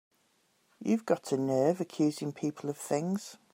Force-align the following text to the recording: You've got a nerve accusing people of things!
You've 0.79 1.05
got 1.05 1.31
a 1.31 1.37
nerve 1.37 1.79
accusing 1.79 2.33
people 2.33 2.71
of 2.71 2.77
things! 2.79 3.37